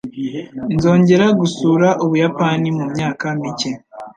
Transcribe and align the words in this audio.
Nzongera 0.75 1.25
gusura 1.39 1.87
Ubuyapani 2.03 2.67
mumyaka 2.77 3.25
mike. 3.39 3.71